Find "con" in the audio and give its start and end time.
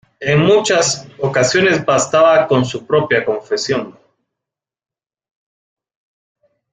2.47-2.65